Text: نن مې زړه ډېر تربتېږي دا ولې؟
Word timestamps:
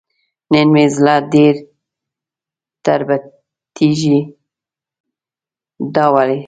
نن 0.53 0.67
مې 0.73 0.85
زړه 0.95 1.15
ډېر 1.33 1.55
تربتېږي 2.85 4.19
دا 5.95 6.05
ولې؟ 6.13 6.37